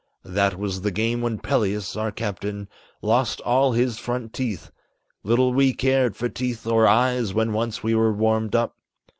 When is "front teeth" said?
3.99-4.71